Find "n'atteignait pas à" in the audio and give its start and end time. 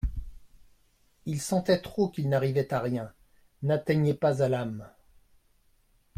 3.61-4.49